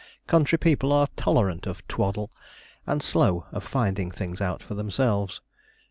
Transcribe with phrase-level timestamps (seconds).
[0.25, 2.31] Country people are tolerant of twaddle,
[2.87, 5.41] and slow of finding things out for themselves.